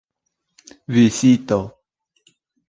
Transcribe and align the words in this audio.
vizito 0.95 1.59